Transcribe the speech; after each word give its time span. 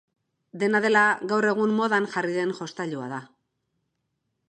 Dena 0.63 0.81
dela, 0.85 1.03
gaur 1.33 1.47
egun 1.51 1.75
modan 1.81 2.09
jarri 2.15 2.35
den 2.41 2.57
jostailua 2.63 3.15
da. 3.17 3.21